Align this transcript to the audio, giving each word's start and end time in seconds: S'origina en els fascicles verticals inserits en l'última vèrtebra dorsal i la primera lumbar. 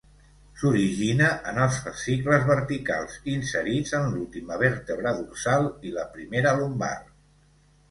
S'origina 0.59 1.27
en 1.51 1.59
els 1.65 1.77
fascicles 1.87 2.47
verticals 2.47 3.19
inserits 3.35 3.95
en 4.01 4.09
l'última 4.15 4.59
vèrtebra 4.65 5.15
dorsal 5.21 5.69
i 5.91 5.95
la 6.01 6.09
primera 6.19 6.59
lumbar. 6.65 6.93